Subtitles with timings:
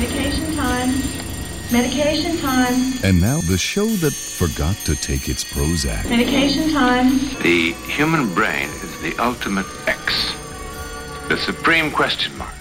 [0.00, 0.88] Medication time.
[1.70, 2.94] Medication time.
[3.04, 6.08] And now the show that forgot to take its Prozac.
[6.08, 7.18] Medication time.
[7.42, 10.34] The human brain is the ultimate X,
[11.28, 12.54] the supreme question mark.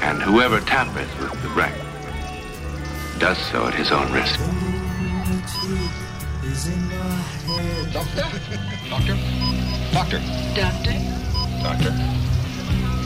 [0.00, 1.74] And whoever tampers with the brain
[3.18, 4.38] does so at his own risk.
[7.92, 8.22] Doctor?
[8.88, 9.16] Doctor?
[9.92, 10.20] Doctor?
[10.54, 10.92] Doctor.
[11.64, 11.92] Doctor?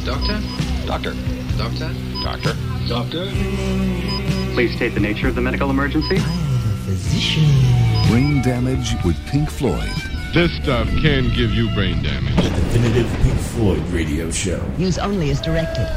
[0.05, 0.41] Doctor?
[0.85, 1.15] Doctor?
[1.57, 1.95] Doctor?
[2.23, 2.80] Doctor?
[2.91, 6.17] Please state the nature of the medical emergency.
[6.17, 7.45] I am a physician.
[8.09, 9.93] Brain damage with Pink Floyd.
[10.35, 12.35] This stuff can give you brain damage.
[12.35, 14.61] The definitive Pink Floyd radio show.
[14.77, 15.89] Use only as directed.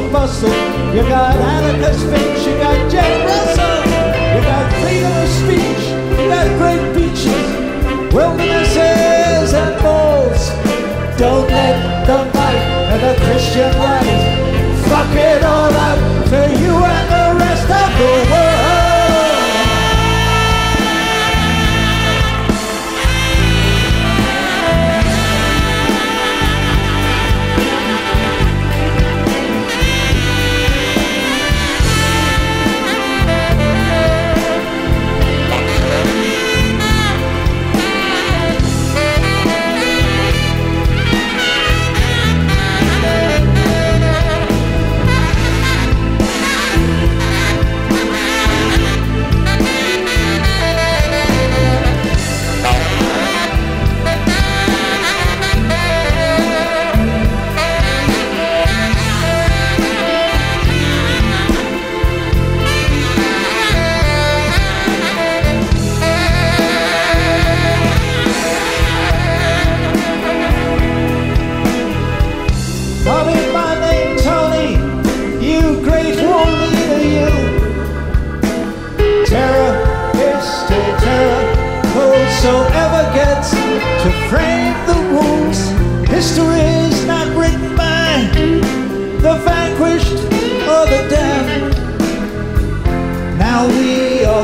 [0.00, 0.94] Donald Russell.
[0.94, 3.84] You got Atticus Finch, you got Jack Russell.
[4.34, 5.84] You got freedom of speech,
[6.18, 10.48] you got great beaches, wildernesses and moles.
[11.18, 14.19] Don't let the might and the Christian life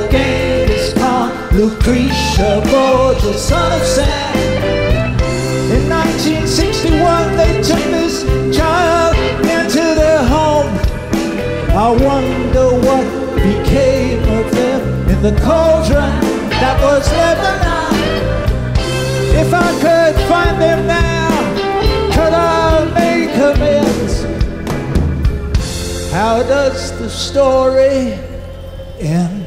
[0.00, 4.37] the game is called Lucretia Borgia, son of Sam.
[5.73, 8.25] In 1961, they took this
[8.57, 10.73] child into their home.
[11.73, 16.12] I wonder what became of them in the cauldron
[16.61, 17.95] that was Lebanon.
[19.43, 21.31] If I could find them now,
[22.15, 24.25] could I make amends?
[26.12, 28.19] How does the story
[29.00, 29.46] end?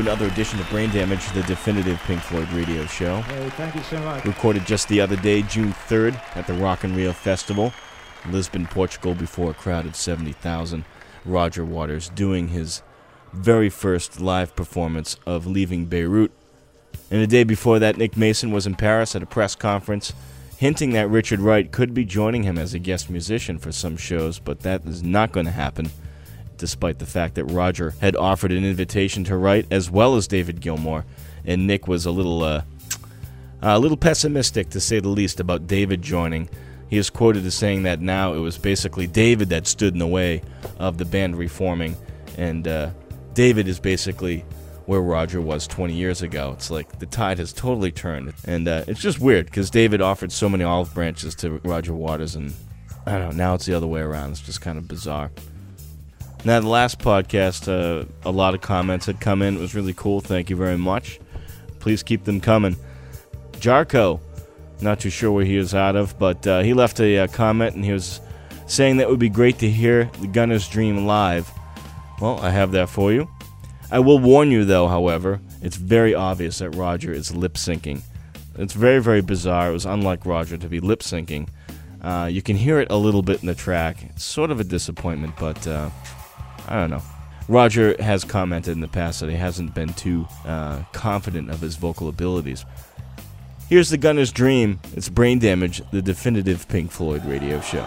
[0.00, 3.20] To another edition of Brain Damage, the definitive Pink Floyd radio show.
[3.20, 4.24] Hey, thank you so much.
[4.24, 7.70] Recorded just the other day, June 3rd, at the Rock in Rio Festival,
[8.30, 10.86] Lisbon, Portugal, before a crowd of 70,000.
[11.26, 12.80] Roger Waters doing his
[13.34, 16.32] very first live performance of Leaving Beirut.
[17.10, 20.14] And the day before that, Nick Mason was in Paris at a press conference,
[20.56, 24.38] hinting that Richard Wright could be joining him as a guest musician for some shows,
[24.38, 25.90] but that is not going to happen
[26.60, 30.60] despite the fact that Roger had offered an invitation to Wright as well as David
[30.60, 31.04] Gilmour,
[31.44, 32.62] and Nick was a little uh,
[33.62, 36.48] a little pessimistic to say the least about David joining.
[36.88, 40.06] He is quoted as saying that now it was basically David that stood in the
[40.06, 40.42] way
[40.78, 41.96] of the band reforming,
[42.36, 42.90] and uh,
[43.34, 44.44] David is basically
[44.86, 46.52] where Roger was 20 years ago.
[46.52, 50.32] It's like the tide has totally turned, and uh, it's just weird because David offered
[50.32, 52.52] so many olive branches to Roger Waters, and
[53.06, 53.44] I don't know.
[53.44, 54.32] Now it's the other way around.
[54.32, 55.30] It's just kind of bizarre.
[56.42, 59.56] Now, the last podcast, uh, a lot of comments had come in.
[59.56, 60.20] It was really cool.
[60.20, 61.20] Thank you very much.
[61.80, 62.76] Please keep them coming.
[63.52, 64.20] Jarko,
[64.80, 67.74] not too sure where he is out of, but uh, he left a uh, comment
[67.74, 68.20] and he was
[68.66, 71.50] saying that it would be great to hear the Gunner's Dream live.
[72.22, 73.28] Well, I have that for you.
[73.90, 78.00] I will warn you, though, however, it's very obvious that Roger is lip syncing.
[78.56, 79.70] It's very, very bizarre.
[79.70, 81.48] It was unlike Roger to be lip syncing.
[82.00, 84.02] Uh, you can hear it a little bit in the track.
[84.04, 85.90] It's sort of a disappointment, but uh,
[86.70, 87.02] I don't know.
[87.48, 91.74] Roger has commented in the past that he hasn't been too uh, confident of his
[91.74, 92.64] vocal abilities.
[93.68, 94.80] Here's the Gunner's Dream.
[94.94, 97.86] It's Brain Damage, the definitive Pink Floyd radio show.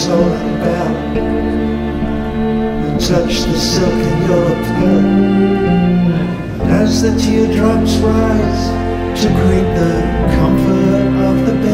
[0.00, 0.96] You the tolling bell
[2.86, 5.00] and touch the silk in your lapel.
[6.70, 8.68] As the teardrops rise
[9.22, 9.94] to greet the
[10.36, 11.69] comfort of the band,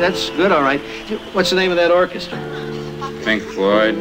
[0.00, 0.80] that's good, all right.
[1.34, 2.38] What's the name of that orchestra?
[3.22, 3.94] Pink Floyd.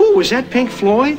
[0.00, 1.18] Ooh, was that Pink Floyd?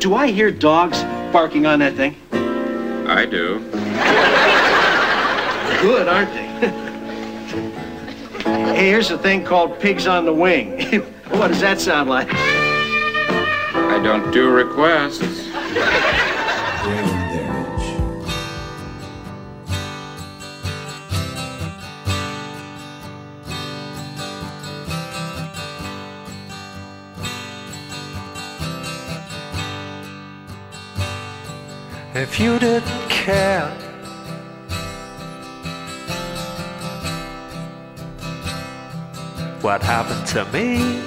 [0.00, 2.14] Do I hear dogs barking on that thing?
[3.08, 3.60] I do.
[5.80, 6.46] Good, aren't they?
[8.74, 10.82] hey, here's a thing called Pigs on the Wing.
[11.30, 12.28] what does that sound like?
[12.32, 15.37] I don't do requests.
[32.38, 33.68] You didn't care,
[39.60, 41.02] what happened to me?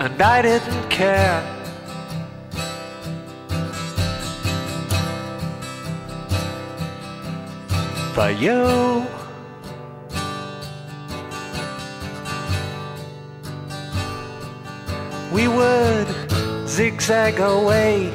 [0.00, 1.40] And I didn't care.
[8.14, 9.21] For you.
[15.32, 16.06] We would
[16.68, 18.12] zigzag away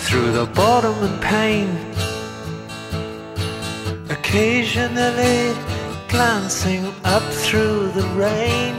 [0.00, 1.68] through the boredom and pain,
[4.10, 5.54] occasionally
[6.08, 8.74] glancing up through the rain,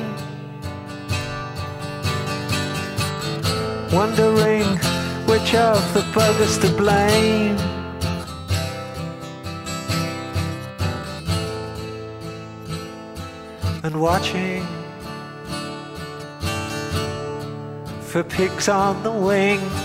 [3.94, 4.68] wondering
[5.28, 7.58] which of the buggers to blame.
[13.84, 14.68] And watching
[18.18, 19.77] for pigs on the wing.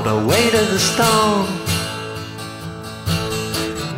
[0.00, 1.46] The way to the stone.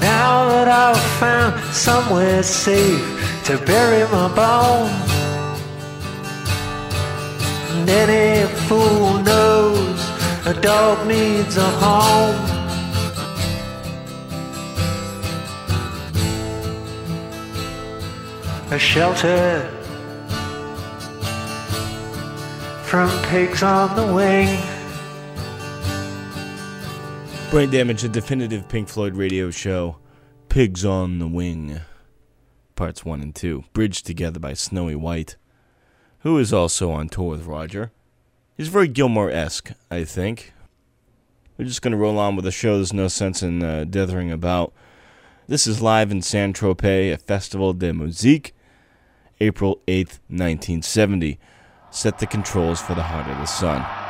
[0.01, 3.05] Now that I've found somewhere safe
[3.45, 5.11] to bury my bones.
[7.71, 10.01] And any fool knows
[10.47, 12.55] a dog needs a home.
[18.75, 19.71] a shelter
[22.83, 24.74] from pigs on the wing.
[27.55, 29.99] Brain Damage, a definitive Pink Floyd radio show.
[30.49, 31.83] Pigs on the Wing.
[32.75, 33.63] Parts 1 and 2.
[33.73, 35.37] Bridged together by Snowy White,
[36.23, 37.93] who is also on tour with Roger.
[38.57, 40.53] He's very Gilmour esque, I think.
[41.57, 42.75] We're just going to roll on with the show.
[42.75, 44.73] There's no sense in uh, dithering about.
[45.47, 48.53] This is live in Saint Tropez at Festival de Musique,
[49.39, 51.39] April 8th, 1970.
[51.93, 54.04] Set the controls for the Heart of the Sun.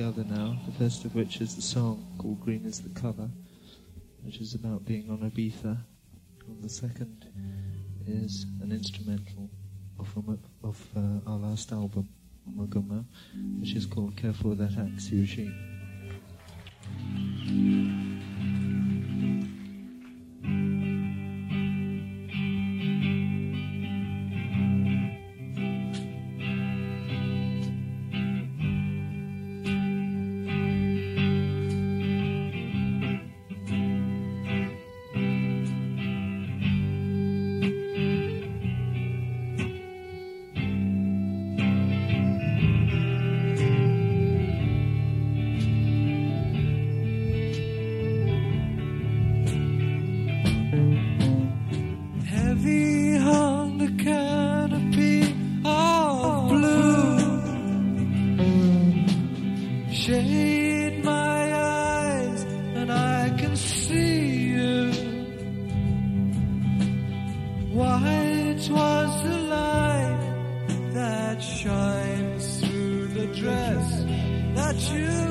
[0.00, 0.56] Together now.
[0.64, 3.28] The first of which is the song called Green is the Color,
[4.22, 5.76] which is about being on Ibiza.
[6.48, 7.26] And the second
[8.06, 9.50] is an instrumental
[9.98, 10.16] off,
[10.64, 12.08] of, uh, our last album,
[12.48, 13.04] Ummagumma,
[13.60, 15.54] which is called Careful That Axe, Eugene.
[17.04, 18.09] Heavy
[74.92, 75.29] you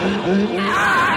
[0.00, 0.06] 啊
[0.56, 1.09] 啊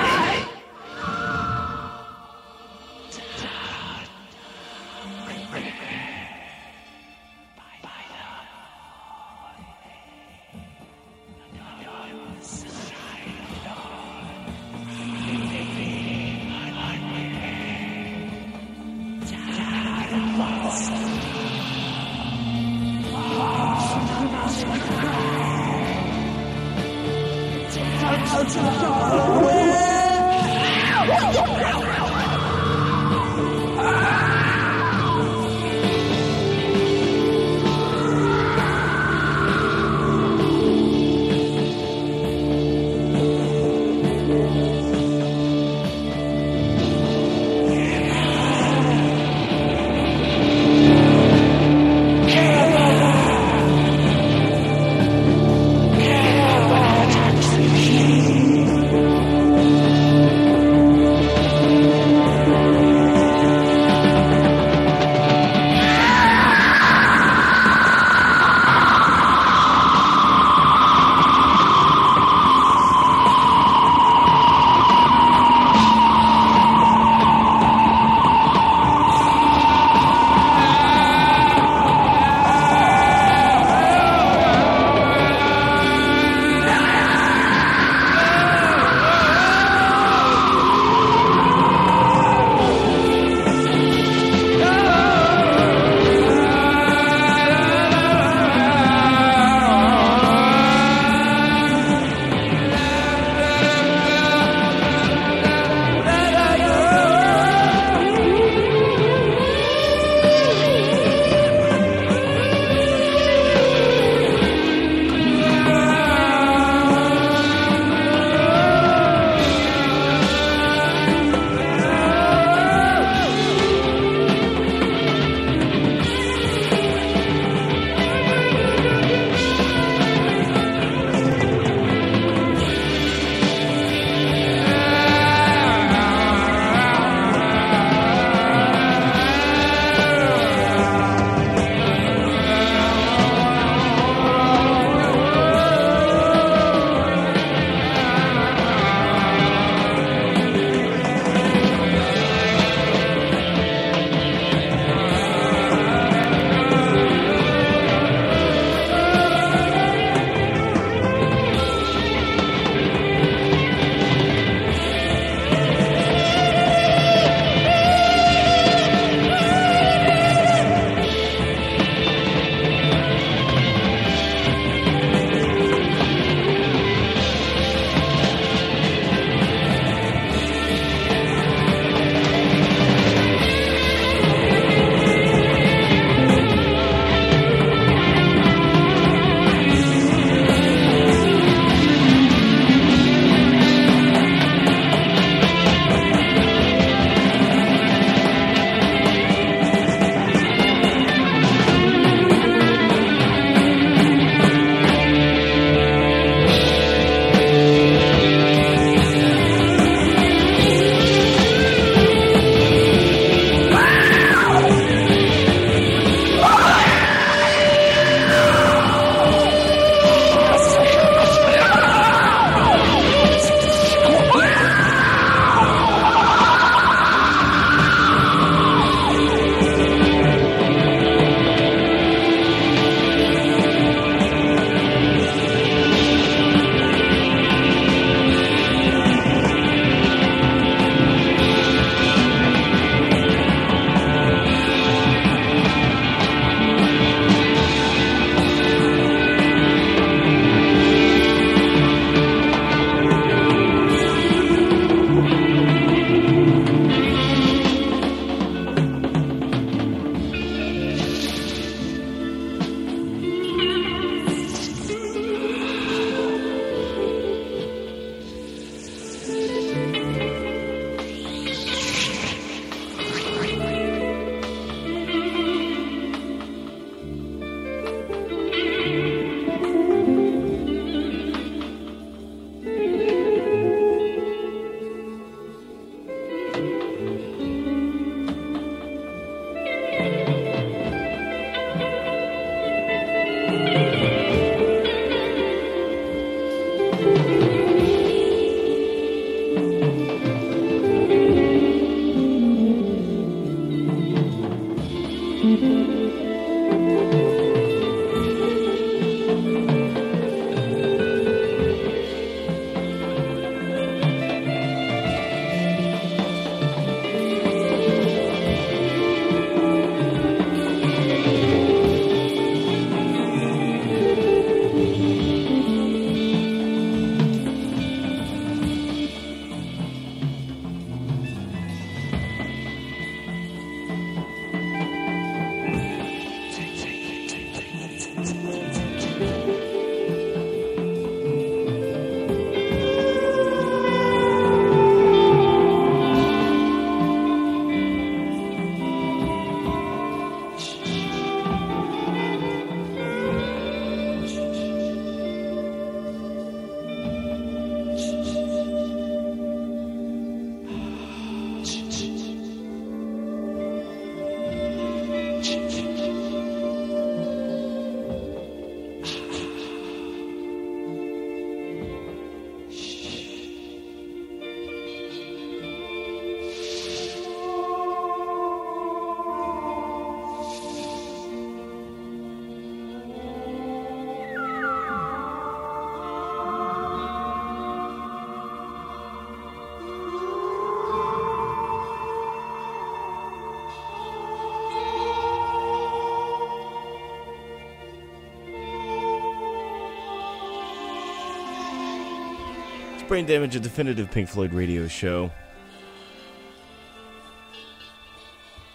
[403.13, 405.29] Brain Damage, a definitive Pink Floyd radio show.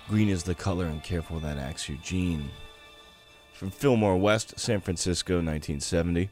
[0.09, 2.49] Green is the color, and careful that axe Eugene.
[3.53, 6.31] From Fillmore West, San Francisco, 1970.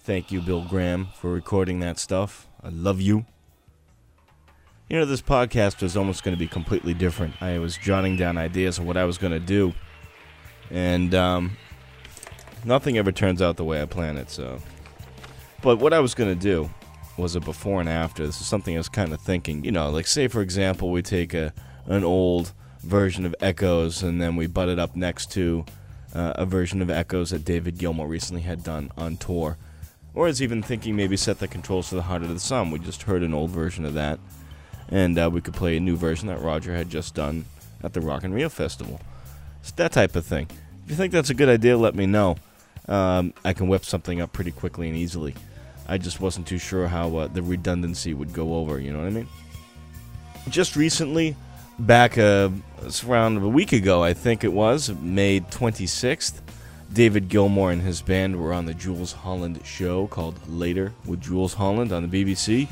[0.00, 2.48] Thank you, Bill Graham, for recording that stuff.
[2.62, 3.26] I love you.
[4.88, 7.34] You know, this podcast was almost going to be completely different.
[7.42, 9.74] I was jotting down ideas of what I was going to do,
[10.70, 11.58] and um,
[12.64, 14.58] nothing ever turns out the way I plan it, so.
[15.62, 16.70] But what I was going to do
[17.16, 18.26] was a before and after.
[18.26, 19.64] This is something I was kind of thinking.
[19.64, 21.52] You know, like, say, for example, we take a
[21.86, 22.52] an old
[22.82, 25.64] version of Echoes and then we butt it up next to
[26.14, 29.56] uh, a version of Echoes that David Gilmour recently had done on tour.
[30.14, 32.70] Or I was even thinking maybe set the controls to the heart of the sun.
[32.70, 34.18] We just heard an old version of that
[34.88, 37.44] and uh, we could play a new version that Roger had just done
[37.82, 39.00] at the Rock in Rio Festival.
[39.60, 40.48] It's that type of thing.
[40.84, 42.36] If you think that's a good idea, let me know.
[42.88, 45.34] Um, I can whip something up pretty quickly and easily.
[45.88, 48.78] I just wasn't too sure how uh, the redundancy would go over.
[48.78, 49.28] You know what I mean?
[50.48, 51.36] Just recently,
[51.78, 52.50] back uh,
[53.06, 56.40] around a week ago, I think it was May 26th.
[56.92, 61.54] David Gilmour and his band were on the Jools Holland show called Later with Jools
[61.54, 62.68] Holland on the BBC,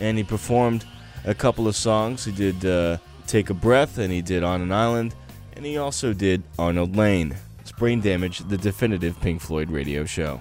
[0.00, 0.84] and he performed
[1.24, 2.24] a couple of songs.
[2.24, 5.14] He did uh, Take a Breath, and he did On an Island,
[5.54, 7.36] and he also did Arnold Layne.
[7.76, 10.40] Brain Damage, the definitive Pink Floyd radio show.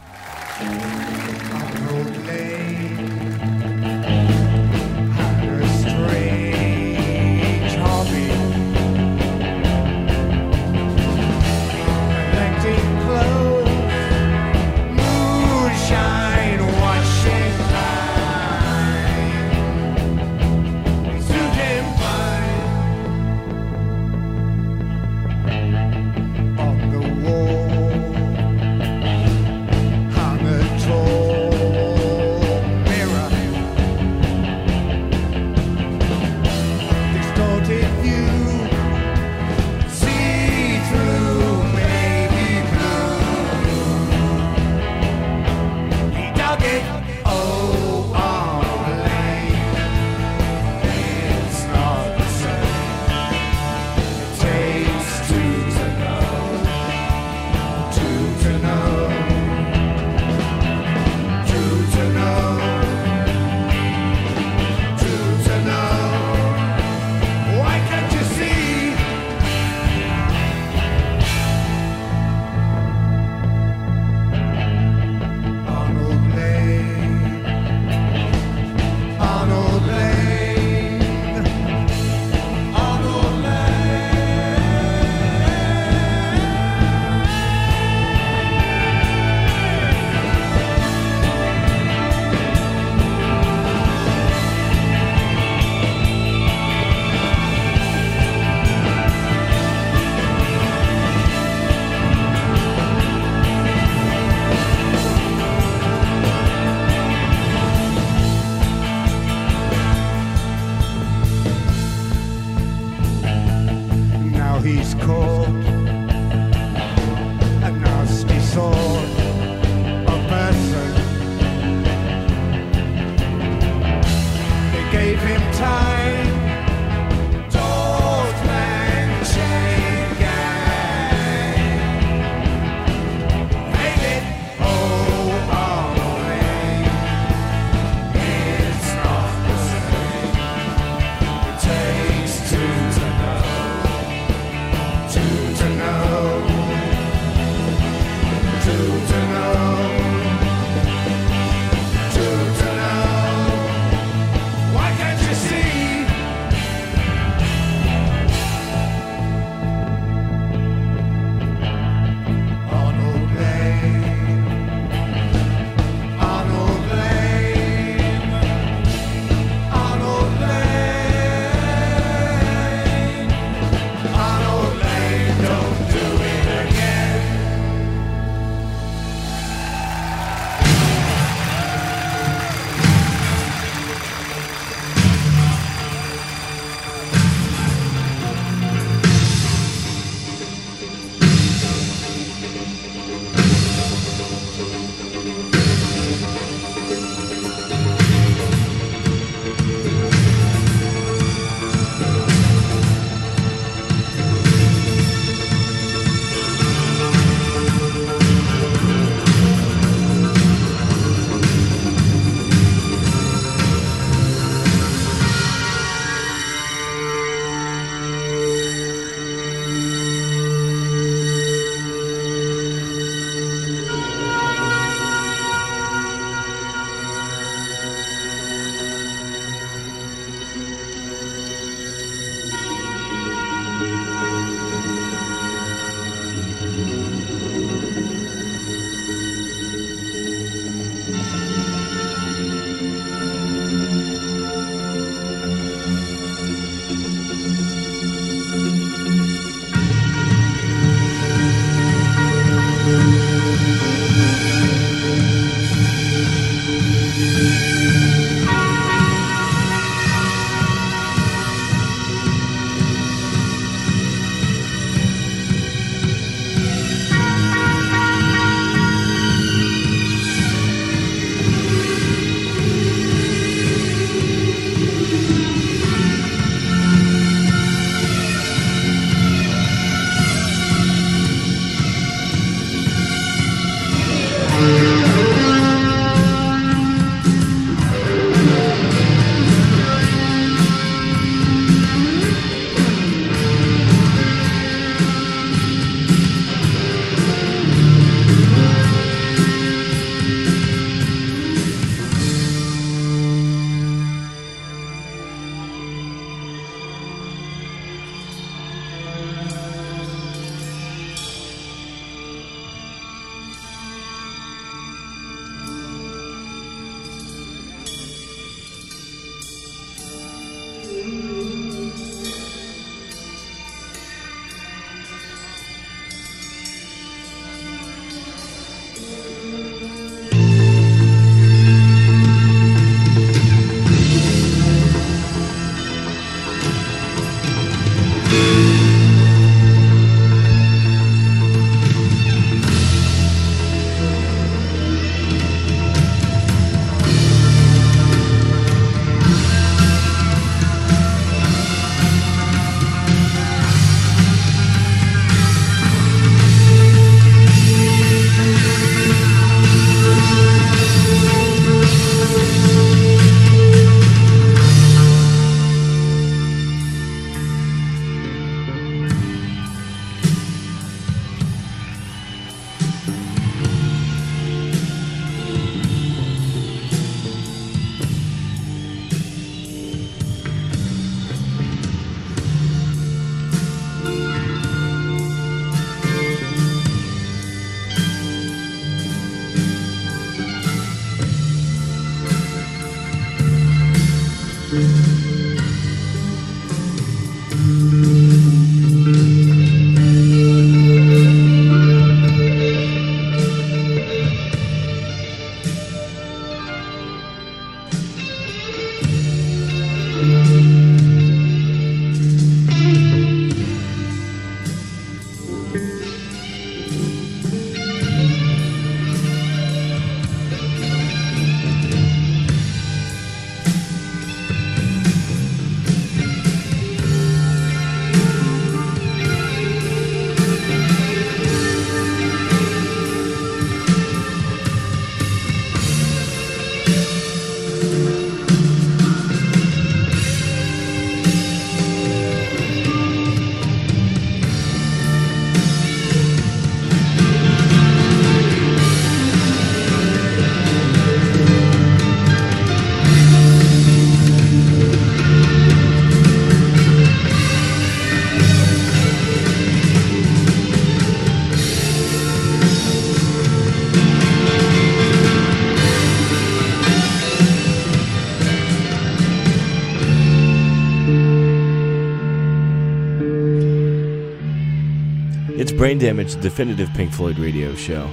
[475.72, 478.10] Brain Damage, the definitive Pink Floyd radio show.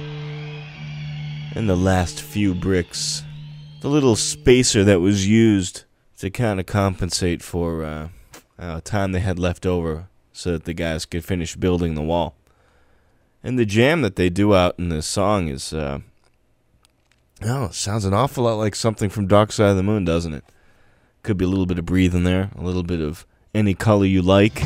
[1.55, 3.23] And the last few bricks,
[3.81, 5.83] the little spacer that was used
[6.19, 8.09] to kind of compensate for uh,
[8.57, 12.35] uh, time they had left over so that the guys could finish building the wall.
[13.43, 15.99] And the jam that they do out in this song is, uh,
[17.43, 20.45] oh, sounds an awful lot like something from Dark Side of the Moon, doesn't it?
[21.23, 24.21] Could be a little bit of breathing there, a little bit of any color you
[24.21, 24.61] like.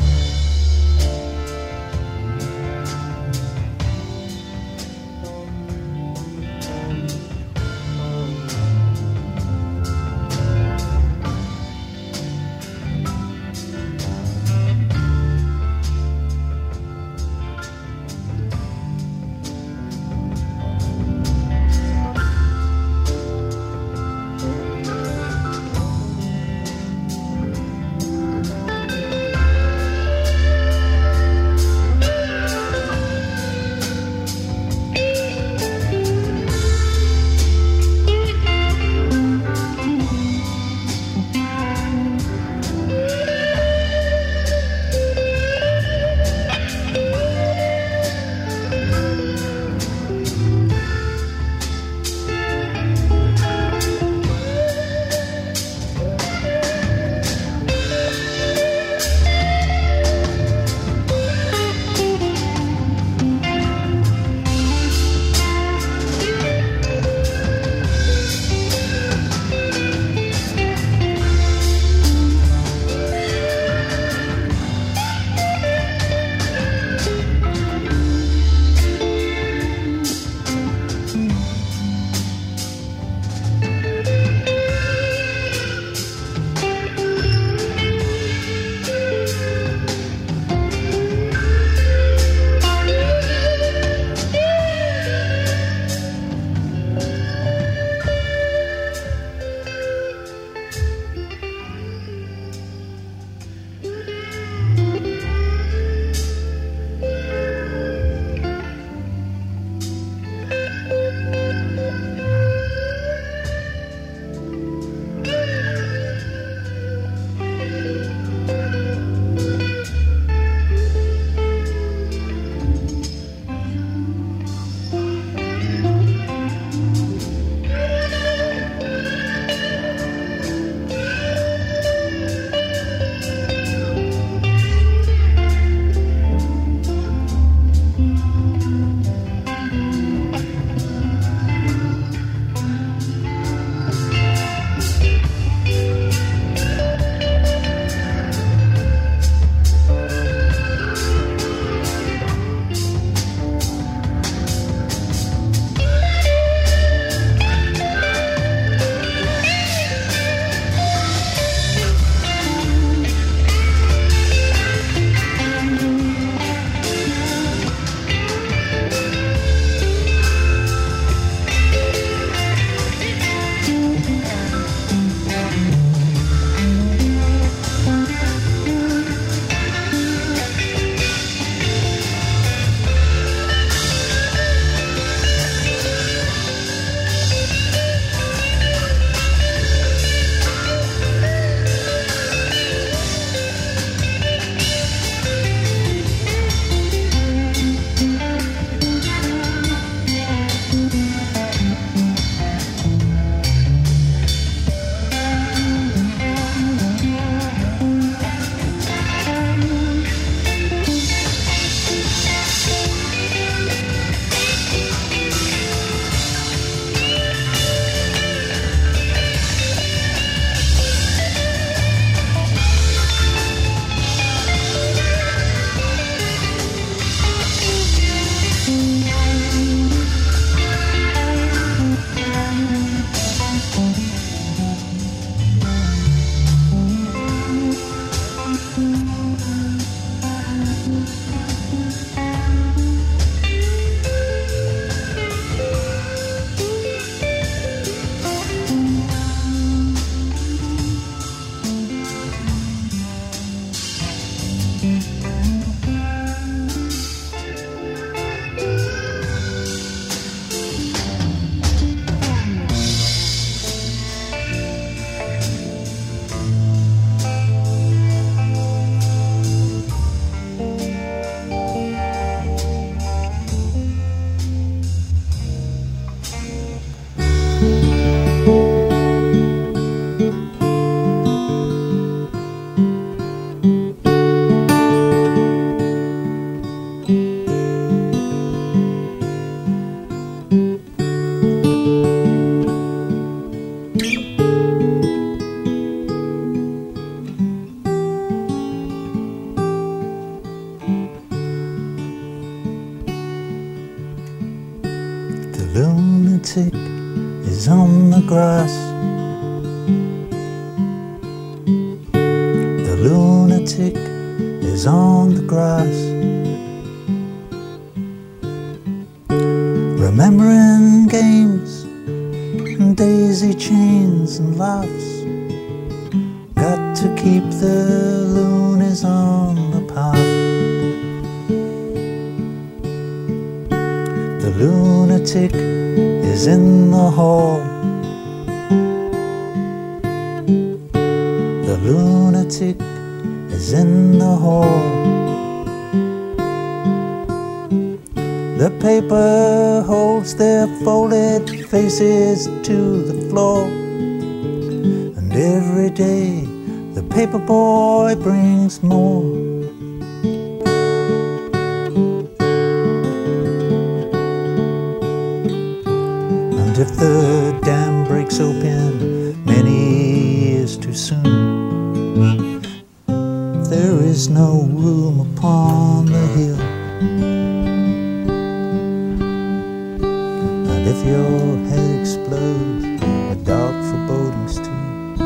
[380.90, 385.22] If your head explodes, a dark foreboding's too.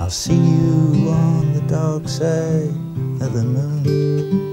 [0.00, 2.74] I'll see you on the dark side
[3.22, 4.47] of the moon.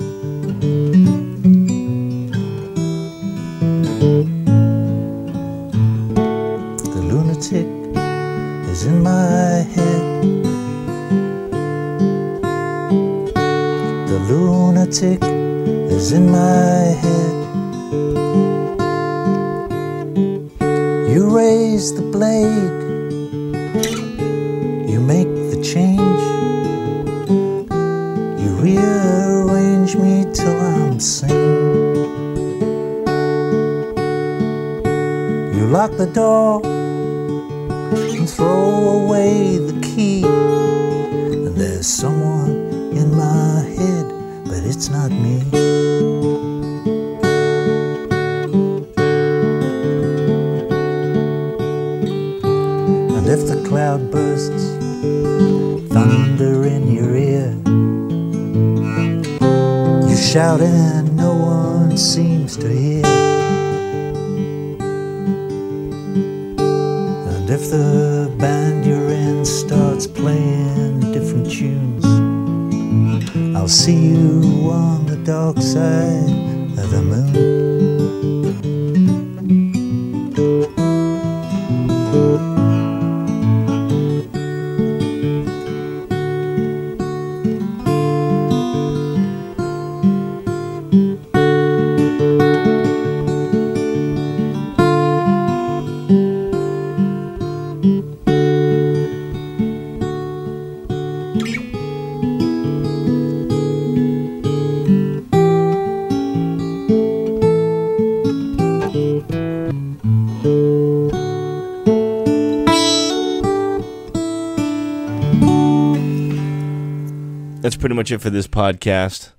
[118.06, 119.32] much it for this podcast.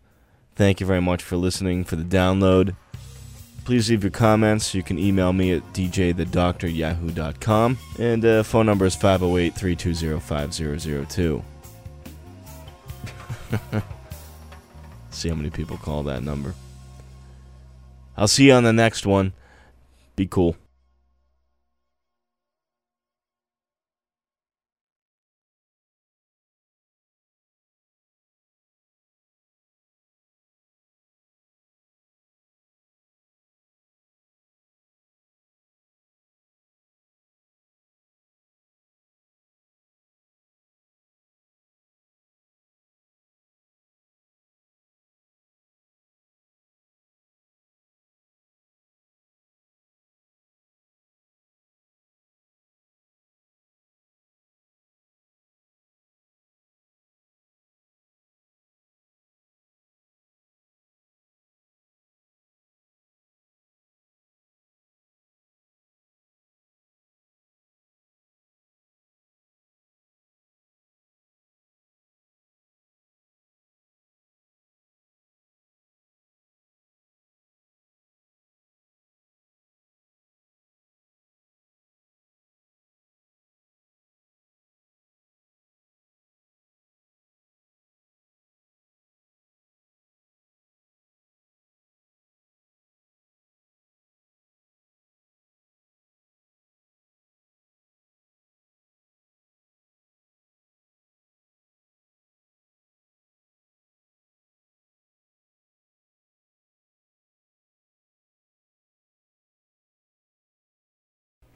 [0.57, 2.75] Thank you very much for listening, for the download.
[3.65, 4.75] Please leave your comments.
[4.75, 7.79] You can email me at djthedoctoryahoo.com.
[8.01, 11.45] And the uh, phone number is 508 320 5002.
[15.11, 16.53] See how many people call that number.
[18.17, 19.33] I'll see you on the next one.
[20.17, 20.57] Be cool.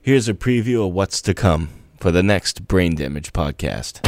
[0.03, 1.69] Here's a preview of what's to come
[1.99, 4.01] for the next Brain Damage podcast.